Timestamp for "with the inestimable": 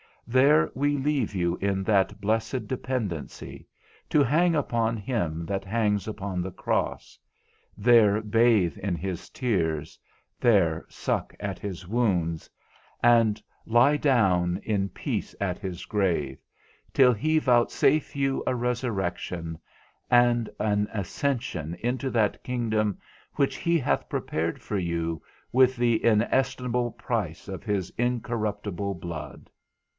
25.51-26.91